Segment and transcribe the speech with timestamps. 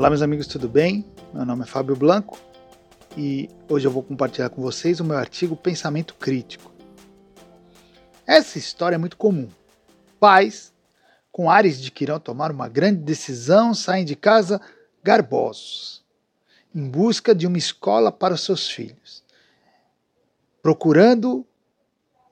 [0.00, 1.04] Olá, meus amigos, tudo bem?
[1.30, 2.40] Meu nome é Fábio Blanco
[3.18, 6.72] e hoje eu vou compartilhar com vocês o meu artigo Pensamento Crítico.
[8.26, 9.46] Essa história é muito comum.
[10.18, 10.72] Pais,
[11.30, 14.58] com ares de que irão tomar uma grande decisão, saem de casa
[15.04, 16.02] garbosos,
[16.74, 19.22] em busca de uma escola para os seus filhos,
[20.62, 21.46] procurando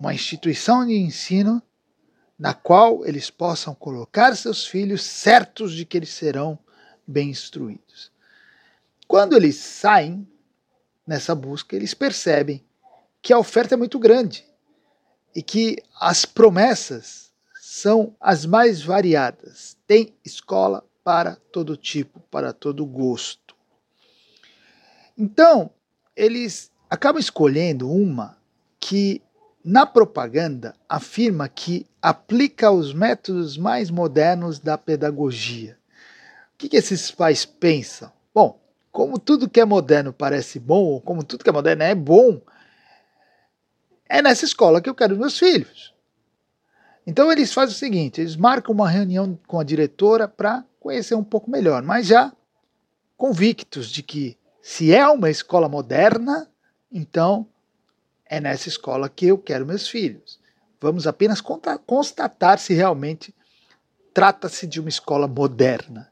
[0.01, 1.63] uma instituição de ensino
[2.39, 6.59] na qual eles possam colocar seus filhos certos de que eles serão
[7.09, 8.13] bem instruídos.
[9.07, 10.29] Quando eles saem
[11.07, 12.63] nessa busca, eles percebem
[13.23, 14.45] que a oferta é muito grande
[15.35, 19.79] e que as promessas são as mais variadas.
[19.87, 23.57] Tem escola para todo tipo, para todo gosto.
[25.17, 25.71] Então,
[26.15, 28.37] eles acabam escolhendo uma
[28.79, 29.23] que,
[29.65, 35.78] na propaganda, afirma que aplica os métodos mais modernos da pedagogia.
[36.59, 38.11] O que, que esses pais pensam?
[38.35, 41.95] Bom, como tudo que é moderno parece bom, ou como tudo que é moderno é
[41.95, 42.43] bom,
[44.09, 45.95] é nessa escola que eu quero meus filhos.
[47.07, 51.23] Então eles fazem o seguinte: eles marcam uma reunião com a diretora para conhecer um
[51.23, 52.33] pouco melhor, mas já
[53.17, 56.51] convictos de que se é uma escola moderna,
[56.91, 57.47] então
[58.27, 60.41] é nessa escola que eu quero meus filhos.
[60.81, 63.33] Vamos apenas constatar se realmente
[64.13, 66.11] trata-se de uma escola moderna.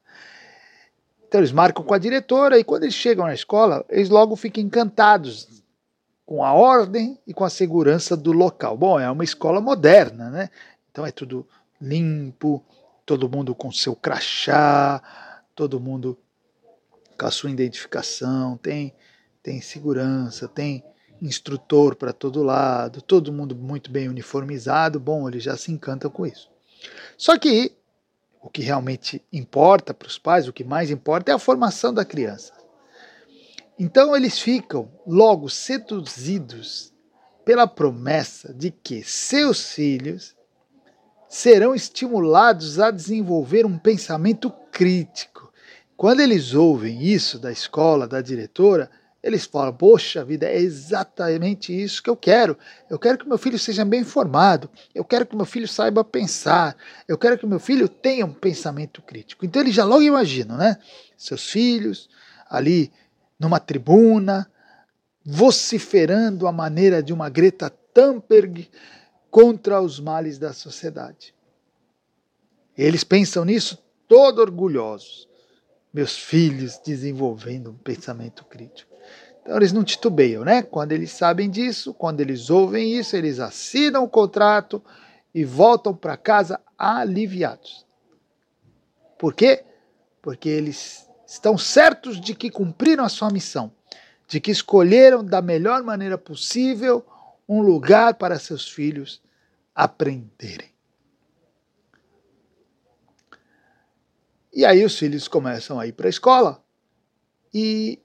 [1.28, 4.62] Então eles marcam com a diretora e quando eles chegam na escola, eles logo ficam
[4.62, 5.62] encantados
[6.24, 8.76] com a ordem e com a segurança do local.
[8.76, 10.50] Bom, é uma escola moderna, né?
[10.90, 11.46] Então é tudo
[11.80, 12.64] limpo,
[13.04, 15.02] todo mundo com seu crachá,
[15.54, 16.18] todo mundo
[17.18, 18.94] com a sua identificação, tem
[19.42, 20.82] tem segurança, tem
[21.22, 24.98] instrutor para todo lado, todo mundo muito bem uniformizado.
[24.98, 26.50] Bom, eles já se encantam com isso.
[27.16, 27.72] Só que
[28.40, 32.04] o que realmente importa para os pais, o que mais importa é a formação da
[32.04, 32.52] criança.
[33.78, 36.92] Então eles ficam logo seduzidos
[37.44, 40.34] pela promessa de que seus filhos
[41.28, 45.52] serão estimulados a desenvolver um pensamento crítico.
[45.96, 48.90] Quando eles ouvem isso da escola, da diretora,
[49.26, 52.56] eles falam: Poxa vida, é exatamente isso que eu quero.
[52.88, 54.70] Eu quero que meu filho seja bem informado.
[54.94, 56.76] Eu quero que meu filho saiba pensar.
[57.08, 59.44] Eu quero que meu filho tenha um pensamento crítico.
[59.44, 60.78] Então eles já logo imaginam, né?
[61.16, 62.08] Seus filhos
[62.48, 62.92] ali
[63.36, 64.48] numa tribuna,
[65.24, 68.70] vociferando a maneira de uma Greta Thunberg
[69.28, 71.34] contra os males da sociedade.
[72.78, 73.76] Eles pensam nisso
[74.06, 75.28] todo orgulhosos.
[75.92, 78.95] Meus filhos desenvolvendo um pensamento crítico.
[79.46, 80.60] Então eles não titubeiam, né?
[80.60, 84.82] Quando eles sabem disso, quando eles ouvem isso, eles assinam o contrato
[85.32, 87.86] e voltam para casa aliviados.
[89.16, 89.64] Por quê?
[90.20, 93.72] Porque eles estão certos de que cumpriram a sua missão,
[94.26, 97.06] de que escolheram da melhor maneira possível
[97.48, 99.22] um lugar para seus filhos
[99.72, 100.72] aprenderem.
[104.52, 106.60] E aí os filhos começam a ir para a escola
[107.54, 108.00] e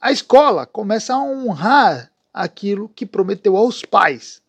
[0.00, 4.40] a escola começa a honrar aquilo que prometeu aos pais.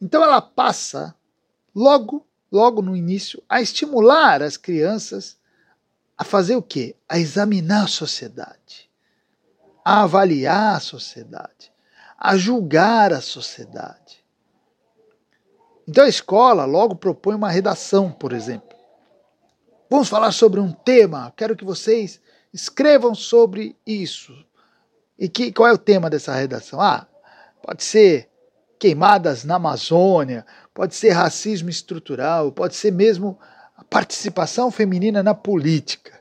[0.00, 1.14] Então ela passa
[1.74, 5.36] logo, logo no início, a estimular as crianças
[6.16, 6.96] a fazer o quê?
[7.06, 8.88] A examinar a sociedade,
[9.84, 11.70] a avaliar a sociedade,
[12.18, 14.24] a julgar a sociedade.
[15.86, 18.76] Então a escola logo propõe uma redação, por exemplo.
[19.90, 22.20] Vamos falar sobre um tema, quero que vocês
[22.56, 24.34] escrevam sobre isso.
[25.18, 26.80] E que, qual é o tema dessa redação?
[26.80, 27.06] Ah,
[27.62, 28.30] pode ser
[28.78, 33.38] queimadas na Amazônia, pode ser racismo estrutural, pode ser mesmo
[33.76, 36.18] a participação feminina na política.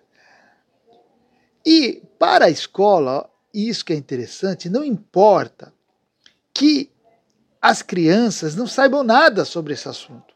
[1.65, 5.73] E para a escola, isso que é interessante, não importa
[6.53, 6.91] que
[7.61, 10.35] as crianças não saibam nada sobre esse assunto.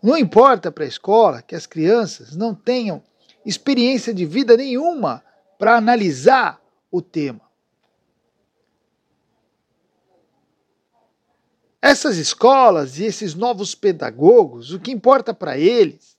[0.00, 3.02] Não importa para a escola que as crianças não tenham
[3.44, 5.24] experiência de vida nenhuma
[5.58, 6.60] para analisar
[6.90, 7.44] o tema.
[11.80, 16.16] Essas escolas e esses novos pedagogos, o que importa para eles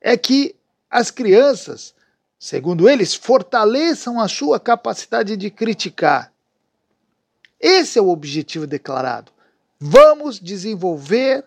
[0.00, 0.56] é que
[0.90, 1.94] as crianças,
[2.38, 6.32] segundo eles, fortaleçam a sua capacidade de criticar.
[7.60, 9.32] Esse é o objetivo declarado.
[9.78, 11.44] Vamos desenvolver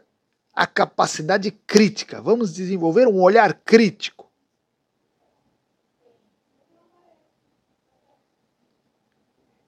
[0.54, 4.19] a capacidade crítica, vamos desenvolver um olhar crítico.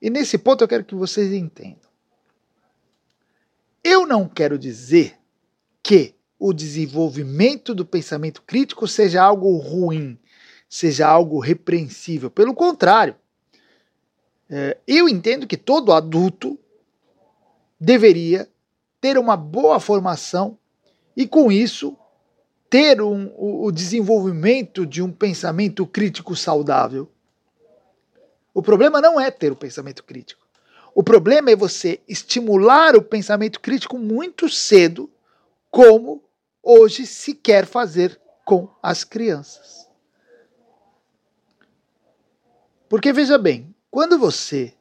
[0.02, 1.90] E nesse ponto eu quero que vocês entendam.
[3.84, 5.18] Eu não quero dizer
[5.84, 10.18] que o desenvolvimento do pensamento crítico seja algo ruim,
[10.68, 12.32] seja algo repreensível.
[12.32, 13.16] Pelo contrário,
[14.50, 16.60] é, eu entendo que todo adulto
[17.80, 18.50] deveria
[19.00, 20.58] ter uma boa formação
[21.16, 21.96] e, com isso,
[22.70, 27.12] ter um, o, o desenvolvimento de um pensamento crítico saudável.
[28.54, 30.46] O problema não é ter o pensamento crítico.
[30.94, 35.10] O problema é você estimular o pensamento crítico muito cedo,
[35.70, 36.24] como
[36.62, 39.88] hoje se quer fazer com as crianças.
[42.90, 44.74] Porque veja bem, quando você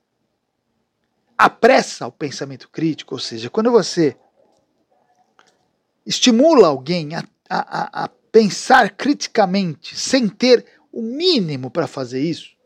[1.38, 4.16] apressa o pensamento crítico, ou seja, quando você
[6.04, 12.56] estimula alguém a, a, a pensar criticamente, sem ter o mínimo para fazer isso,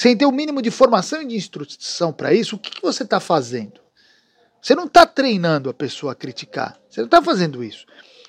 [0.00, 3.02] sem ter o mínimo de formação e de instrução para isso, o que, que você
[3.02, 3.82] está fazendo?
[4.62, 6.80] Você não está treinando a pessoa a criticar.
[6.88, 7.84] Você não está fazendo isso.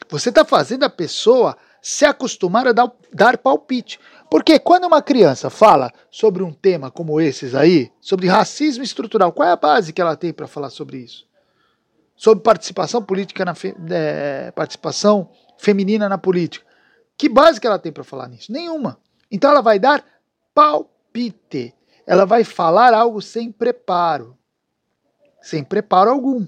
[0.09, 4.01] Você está fazendo a pessoa se acostumar a dar, dar palpite.
[4.29, 9.47] Porque quando uma criança fala sobre um tema como esses aí, sobre racismo estrutural, qual
[9.47, 11.25] é a base que ela tem para falar sobre isso?
[12.18, 13.53] Sobre participação política na
[13.91, 16.65] é, participação feminina na política.
[17.18, 18.51] Que base que ela tem para falar nisso?
[18.51, 19.00] Nenhuma.
[19.31, 20.03] Então ela vai dar
[20.53, 21.00] palpite.
[22.06, 24.38] Ela vai falar algo sem preparo.
[25.42, 26.48] Sem preparo algum.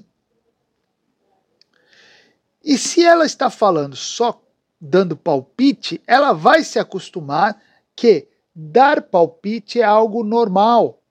[2.63, 4.42] E se ela está falando só
[4.80, 7.62] dando palpite, ela vai se acostumar
[7.95, 11.01] que dar palpite é algo normal.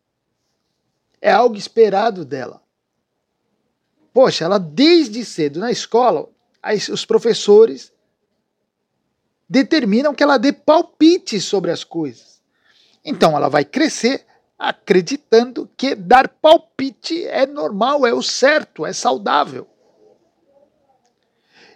[1.20, 2.62] É algo esperado dela.
[4.12, 6.28] Poxa, ela desde cedo na escola,
[6.90, 7.92] os professores
[9.48, 12.31] determinam que ela dê palpite sobre as coisas.
[13.04, 14.24] Então ela vai crescer
[14.58, 19.66] acreditando que dar palpite é normal, é o certo, é saudável.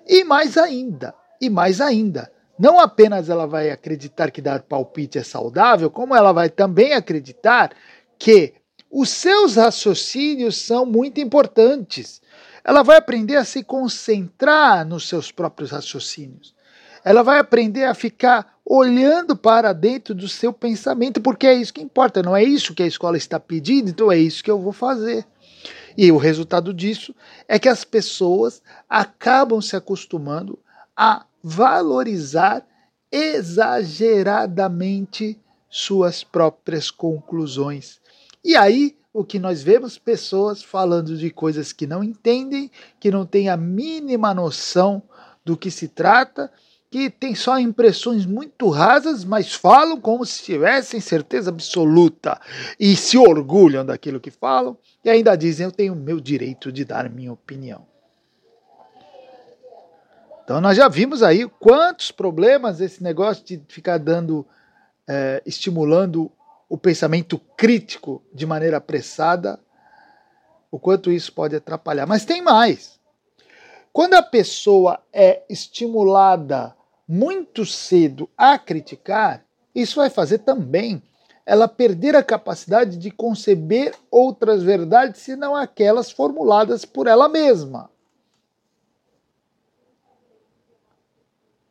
[0.07, 5.25] E mais ainda, e mais ainda, não apenas ela vai acreditar que dar palpite é
[5.25, 7.73] saudável, como ela vai também acreditar
[8.19, 8.55] que
[8.89, 12.23] os seus raciocínios são muito importantes.
[12.65, 16.56] Ela vai aprender a se concentrar nos seus próprios raciocínios.
[17.07, 21.81] Ela vai aprender a ficar olhando para dentro do seu pensamento, porque é isso que
[21.81, 24.73] importa, não é isso que a escola está pedindo, então é isso que eu vou
[24.73, 25.25] fazer.
[25.97, 27.15] E o resultado disso
[27.47, 30.59] é que as pessoas acabam se acostumando
[30.97, 32.67] a valorizar
[33.13, 35.39] exageradamente
[35.71, 38.01] suas próprias conclusões.
[38.45, 42.69] E aí, o que nós vemos pessoas falando de coisas que não entendem,
[42.99, 45.01] que não têm a mínima noção
[45.45, 46.51] do que se trata,
[46.91, 52.41] que têm só impressões muito rasas, mas falam como se tivessem certeza absoluta
[52.79, 56.85] e se orgulham daquilo que falam e ainda dizem: Eu tenho o meu direito de
[56.85, 57.87] dar minha opinião.
[60.45, 64.47] Então nós já vimos aí quantos problemas esse negócio de ficar dando,
[65.09, 66.31] é, estimulando
[66.69, 69.59] o pensamento crítico de maneira apressada,
[70.71, 72.07] o quanto isso pode atrapalhar.
[72.07, 73.01] Mas tem mais.
[73.97, 76.77] Quando a pessoa é estimulada
[77.09, 79.43] muito cedo a criticar,
[79.75, 81.03] isso vai fazer também
[81.47, 87.91] ela perder a capacidade de conceber outras verdades senão aquelas formuladas por ela mesma.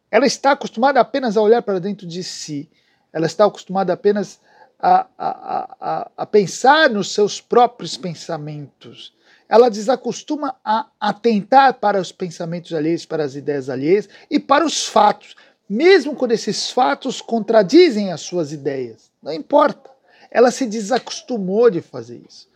[0.10, 2.68] Ela está acostumada apenas a olhar para dentro de si.
[3.14, 4.42] Ela está acostumada apenas
[4.80, 9.14] a, a, a, a pensar nos seus próprios pensamentos.
[9.48, 14.88] Ela desacostuma a atentar para os pensamentos alheios, para as ideias alheias e para os
[14.88, 15.36] fatos,
[15.70, 19.12] mesmo quando esses fatos contradizem as suas ideias.
[19.22, 19.90] Não importa.
[20.32, 22.48] Ela se desacostumou de fazer isso.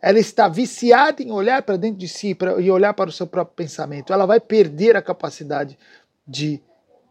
[0.00, 3.56] Ela está viciada em olhar para dentro de si e olhar para o seu próprio
[3.56, 4.12] pensamento.
[4.12, 5.76] Ela vai perder a capacidade
[6.26, 6.62] de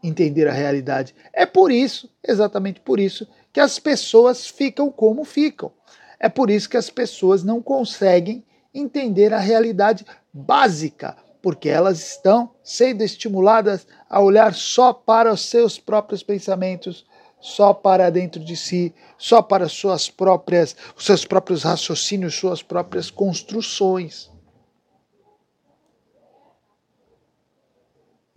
[0.02, 1.14] entender a realidade.
[1.32, 5.72] É por isso, exatamente por isso, que as pessoas ficam como ficam.
[6.18, 12.50] É por isso que as pessoas não conseguem entender a realidade básica, porque elas estão
[12.62, 17.06] sendo estimuladas a olhar só para os seus próprios pensamentos,
[17.40, 23.10] só para dentro de si, só para suas próprias, os seus próprios raciocínios, suas próprias
[23.10, 24.30] construções.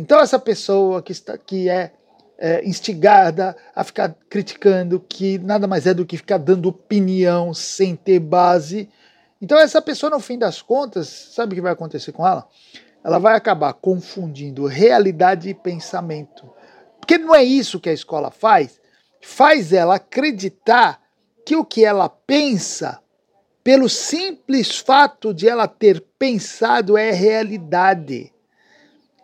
[0.02, 1.92] Então essa pessoa que, está, que é,
[2.38, 7.96] é instigada a ficar criticando, que nada mais é do que ficar dando opinião sem
[7.96, 8.90] ter base.
[9.42, 12.48] Então essa pessoa, no fim das contas, sabe o que vai acontecer com ela?
[13.04, 16.48] Ela vai acabar confundindo realidade e pensamento.
[17.00, 18.80] Porque não é isso que a escola faz.
[19.20, 21.02] Faz ela acreditar
[21.44, 23.02] que o que ela pensa,
[23.64, 28.31] pelo simples fato de ela ter pensado, é realidade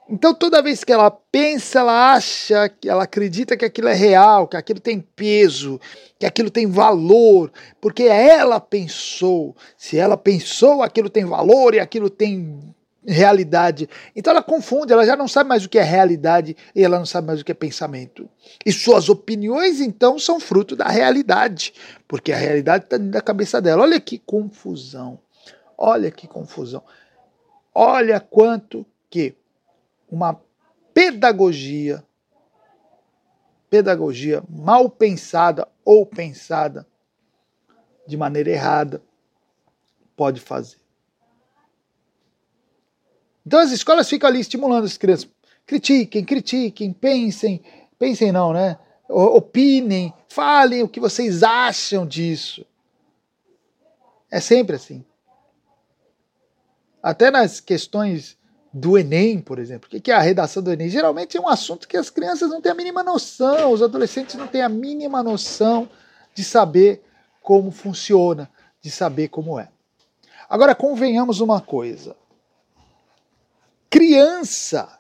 [0.10, 4.48] Então, toda vez que ela pensa, ela acha, que ela acredita que aquilo é real,
[4.48, 5.82] que aquilo tem peso,
[6.18, 9.56] que aquilo tem valor, porque ela pensou.
[9.78, 12.74] Se ela pensou, aquilo tem valor e aquilo tem
[13.08, 13.90] realidade.
[14.16, 17.06] Então ela confunde, ela já não sabe mais o que é realidade e ela não
[17.06, 18.30] sabe mais o que é pensamento.
[18.66, 21.74] E suas opiniões, então, são fruto da realidade,
[22.08, 23.84] porque a realidade está dentro da cabeça dela.
[23.84, 25.20] Olha que confusão.
[25.78, 26.84] Olha que confusão.
[27.74, 29.36] Olha quanto que
[30.10, 30.40] uma
[30.94, 32.04] pedagogia,
[33.70, 36.88] pedagogia mal pensada ou pensada
[38.08, 39.02] de maneira errada,
[40.16, 40.78] pode fazer.
[43.46, 45.30] Então as escolas ficam ali estimulando as crianças.
[45.66, 47.62] Critiquem, critiquem, pensem,
[48.00, 48.80] pensem não, né?
[49.10, 52.66] Opinem, falem o que vocês acham disso.
[54.30, 55.06] É sempre assim.
[57.02, 58.38] Até nas questões
[58.78, 59.90] do Enem, por exemplo.
[59.92, 60.90] O que é a redação do Enem?
[60.90, 64.48] Geralmente é um assunto que as crianças não têm a mínima noção, os adolescentes não
[64.48, 65.90] têm a mínima noção
[66.34, 67.04] de saber
[67.42, 68.50] como funciona,
[68.82, 69.70] de saber como é.
[70.48, 72.16] Agora, convenhamos uma coisa:
[73.90, 75.00] criança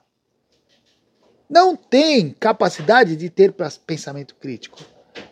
[1.49, 3.53] não tem capacidade de ter
[3.85, 4.79] pensamento crítico.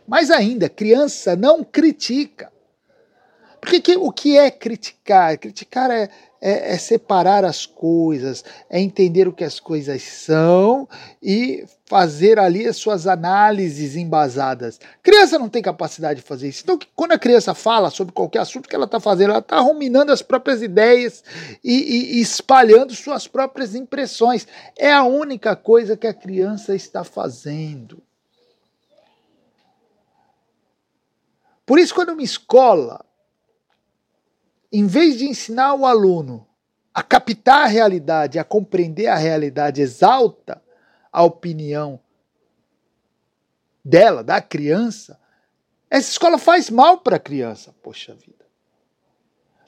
[0.08, 2.52] Mais ainda, criança não critica.
[3.60, 5.38] Porque que, o que é criticar?
[5.40, 6.10] Criticar é,
[6.48, 10.88] é, é, separar as coisas, é entender o que as coisas são
[11.22, 14.80] e fazer ali as suas análises embasadas.
[15.02, 16.62] Criança não tem capacidade de fazer isso.
[16.64, 20.12] Então, quando a criança fala sobre qualquer assunto que ela está fazendo, ela está ruminando
[20.12, 21.24] as próprias ideias
[21.64, 24.48] e, e, e espalhando suas próprias impressões.
[24.78, 28.04] É a única coisa que a criança está fazendo.
[31.66, 33.04] Por isso, quando uma escola
[34.78, 36.48] em vez de ensinar o aluno
[36.94, 40.62] a captar a realidade, a compreender a realidade, exalta
[41.12, 42.00] a opinião
[43.84, 45.20] dela, da criança,
[45.90, 48.46] essa escola faz mal para a criança, poxa vida.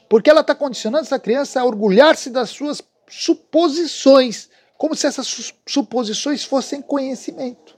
[0.09, 6.43] Porque ela está condicionando essa criança a orgulhar-se das suas suposições, como se essas suposições
[6.43, 7.76] fossem conhecimento.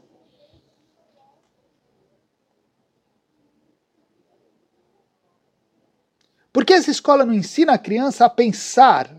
[6.52, 9.16] Porque essa escola não ensina a criança a pensar.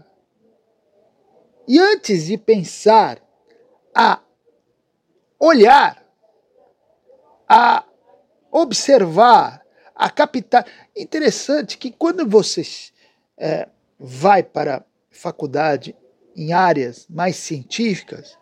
[1.67, 3.23] E antes de pensar,
[3.95, 4.21] a
[5.39, 6.05] olhar,
[7.49, 7.85] a
[8.51, 10.67] observar, a captar.
[10.97, 12.63] Interessante que quando você
[13.39, 13.69] é,
[13.99, 15.97] vai para faculdade
[16.35, 18.37] em áreas mais científicas,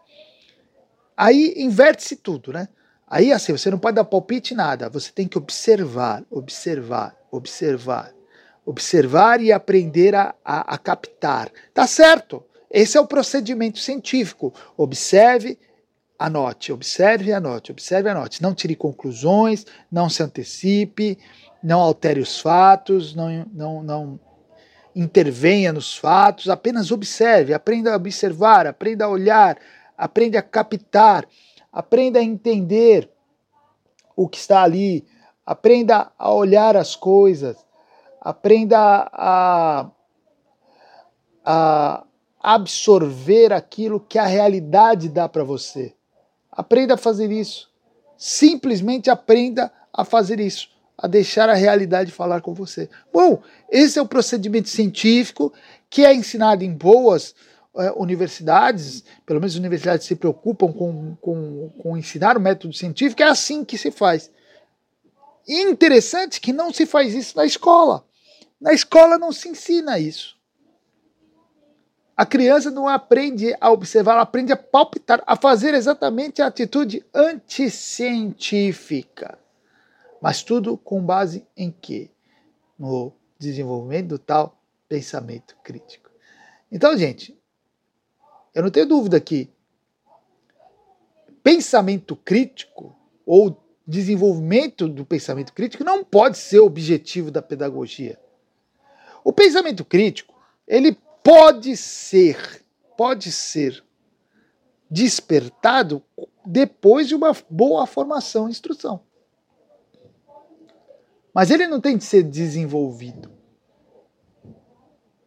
[1.16, 2.68] aí inverte-se tudo, né?
[3.06, 8.17] Aí assim, você não pode dar palpite nada, você tem que observar, observar, observar
[8.68, 11.50] observar e aprender a, a, a captar.
[11.72, 12.44] Tá certo.
[12.70, 14.52] Esse é o procedimento científico.
[14.76, 15.58] Observe,
[16.18, 18.42] anote, observe e anote, observe e anote.
[18.42, 21.18] Não tire conclusões, não se antecipe,
[21.62, 24.20] não altere os fatos, não, não, não
[24.94, 29.56] intervenha nos fatos, apenas observe, aprenda a observar, aprenda a olhar,
[29.96, 31.26] aprenda a captar,
[31.72, 33.08] aprenda a entender
[34.14, 35.06] o que está ali,
[35.46, 37.56] aprenda a olhar as coisas,
[38.28, 38.78] aprenda
[39.10, 39.90] a,
[41.42, 42.04] a
[42.38, 45.94] absorver aquilo que a realidade dá para você.
[46.52, 47.70] Aprenda a fazer isso.
[48.18, 50.68] Simplesmente aprenda a fazer isso,
[50.98, 52.90] a deixar a realidade falar com você.
[53.10, 55.50] Bom, esse é o procedimento científico
[55.88, 57.34] que é ensinado em boas
[57.76, 63.26] é, universidades, pelo menos universidades se preocupam com, com, com ensinar o método científico, é
[63.26, 64.30] assim que se faz.
[65.48, 68.06] Interessante que não se faz isso na escola.
[68.60, 70.38] Na escola não se ensina isso.
[72.16, 77.06] A criança não aprende a observar, ela aprende a palpitar, a fazer exatamente a atitude
[77.14, 79.38] anticientífica.
[80.20, 82.10] Mas tudo com base em quê?
[82.76, 86.10] No desenvolvimento do tal pensamento crítico.
[86.72, 87.40] Então, gente,
[88.52, 89.48] eu não tenho dúvida que
[91.40, 98.18] pensamento crítico ou desenvolvimento do pensamento crítico não pode ser o objetivo da pedagogia.
[99.28, 100.34] O pensamento crítico,
[100.66, 102.64] ele pode ser,
[102.96, 103.84] pode ser
[104.90, 106.02] despertado
[106.46, 109.02] depois de uma boa formação e instrução.
[111.34, 113.30] Mas ele não tem de ser desenvolvido.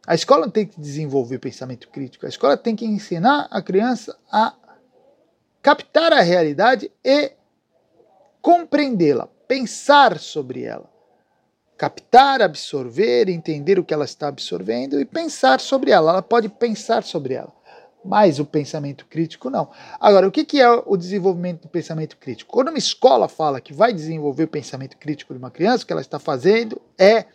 [0.08, 2.25] A escola tem que desenvolver pensamento crítico.
[2.25, 4.55] A escola tem que ensinar a criança a
[5.62, 7.34] captar a realidade e
[8.41, 10.91] compreendê-la, pensar sobre ela
[11.82, 16.12] captar, absorver, entender o que ela está absorvendo e pensar sobre ela.
[16.12, 17.52] Ela pode pensar sobre ela.
[18.06, 19.68] Mas o pensamento crítico não.
[20.00, 22.52] Agora, o que é o desenvolvimento do pensamento crítico?
[22.54, 25.92] Quando uma escola fala que vai desenvolver o pensamento crítico de uma criança, o que
[25.92, 27.26] ela está fazendo é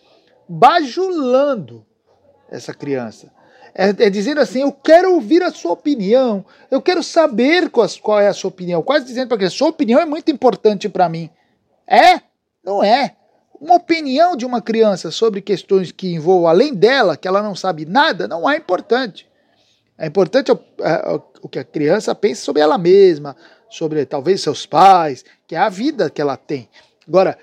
[0.49, 1.85] bajulando
[2.49, 3.33] essa criança.
[3.75, 8.21] É, é dizendo assim: eu quero ouvir a sua opinião, eu quero saber qual, qual
[8.21, 8.81] é a sua opinião.
[8.81, 11.31] Quase dizendo para a criança: sua opinião é muito importante para mim.
[11.85, 12.21] É?
[12.65, 13.17] Não é.
[13.61, 17.87] Uma opinião de uma criança sobre questões que envolvam além dela, que ela não sabe
[17.87, 19.27] nada, não é importante.
[19.99, 23.35] É importante o, é, o que a criança pensa sobre ela mesma,
[23.71, 26.69] sobre talvez seus pais, que é a vida que ela tem.
[27.09, 27.39] Agora,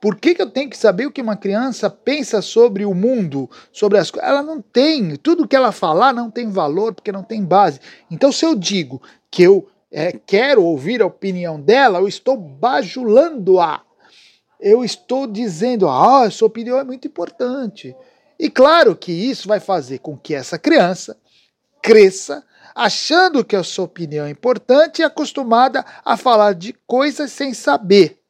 [0.00, 3.48] por que, que eu tenho que saber o que uma criança pensa sobre o mundo,
[3.72, 4.28] sobre as coisas?
[4.28, 5.16] Ela não tem.
[5.16, 7.80] Tudo que ela falar não tem valor, porque não tem base.
[8.10, 13.80] Então, se eu digo que eu é, quero ouvir a opinião dela, eu estou bajulando-a.
[14.60, 17.94] Eu estou dizendo, ah, sua opinião é muito importante.
[18.38, 21.16] E claro que isso vai fazer com que essa criança
[21.82, 22.44] cresça
[22.74, 28.20] achando que a sua opinião é importante e acostumada a falar de coisas sem saber.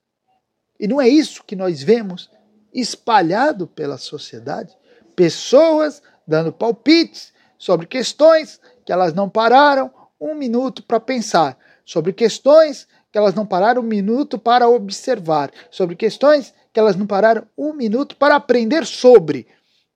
[0.78, 2.31] E não é isso que nós vemos
[2.73, 4.76] espalhado pela sociedade?
[5.16, 9.90] Pessoas dando palpites sobre questões que elas não pararam
[10.21, 15.94] um minuto para pensar, sobre questões que elas não pararam um minuto para observar, sobre
[15.94, 19.47] questões que elas não pararam um minuto para aprender sobre,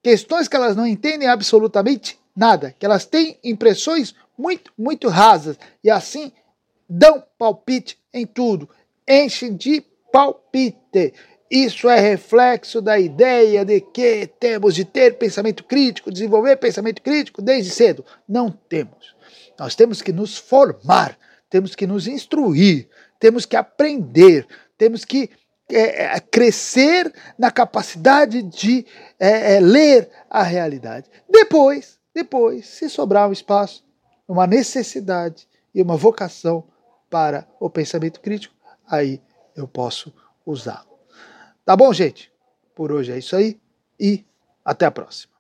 [0.01, 5.59] questões que elas não entendem absolutamente nada, que elas têm impressões muito, muito rasas.
[5.83, 6.31] E assim
[6.89, 8.71] dão palpite em tudo,
[9.09, 11.13] enchem de palpite.
[11.51, 17.43] Isso é reflexo da ideia de que temos de ter pensamento crítico, desenvolver pensamento crítico
[17.43, 18.05] desde cedo.
[18.29, 19.17] Não temos.
[19.59, 21.19] Nós temos que nos formar,
[21.51, 24.47] temos que nos instruir, temos que aprender,
[24.77, 25.31] temos que
[25.71, 28.87] é, é crescer na capacidade de
[29.19, 31.11] é, é, ler a realidade.
[31.29, 33.85] Depois, depois, se sobrar um espaço,
[34.27, 36.65] uma necessidade e uma vocação
[37.11, 38.55] para o pensamento crítico,
[38.87, 39.21] aí
[39.55, 40.13] eu posso
[40.45, 40.99] usá-lo.
[41.65, 42.33] Tá bom, gente?
[42.75, 43.61] Por hoje é isso aí
[44.01, 44.25] e
[44.65, 45.38] até a próxima.